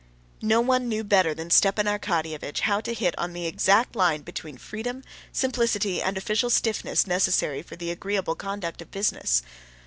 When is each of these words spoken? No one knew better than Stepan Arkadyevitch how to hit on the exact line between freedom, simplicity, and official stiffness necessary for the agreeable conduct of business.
No 0.41 0.61
one 0.61 0.89
knew 0.89 1.03
better 1.03 1.35
than 1.35 1.51
Stepan 1.51 1.85
Arkadyevitch 1.85 2.61
how 2.61 2.81
to 2.81 2.91
hit 2.91 3.13
on 3.19 3.33
the 3.33 3.45
exact 3.45 3.95
line 3.95 4.23
between 4.23 4.57
freedom, 4.57 5.03
simplicity, 5.31 6.01
and 6.01 6.17
official 6.17 6.49
stiffness 6.49 7.05
necessary 7.05 7.61
for 7.61 7.75
the 7.75 7.91
agreeable 7.91 8.33
conduct 8.33 8.81
of 8.81 8.89
business. 8.89 9.43